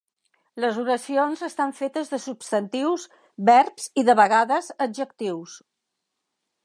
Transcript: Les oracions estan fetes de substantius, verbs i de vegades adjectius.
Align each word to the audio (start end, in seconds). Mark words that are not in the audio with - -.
Les 0.63 0.77
oracions 0.83 1.43
estan 1.47 1.73
fetes 1.81 2.09
de 2.13 2.19
substantius, 2.23 3.05
verbs 3.51 3.89
i 4.03 4.07
de 4.09 4.17
vegades 4.21 4.71
adjectius. 4.87 5.59